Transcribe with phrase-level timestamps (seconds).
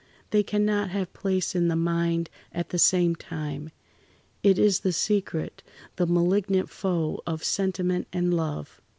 [0.31, 3.69] They cannot have place in the mind at the same time.
[4.41, 5.61] It is the secret,
[5.97, 8.81] the malignant foe of sentiment and love."